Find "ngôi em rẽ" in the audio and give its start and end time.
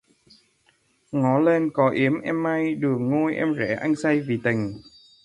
3.09-3.77